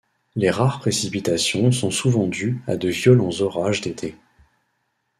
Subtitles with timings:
[0.35, 4.15] Les rares précipitations sont souvent dues à de violents orages d'été.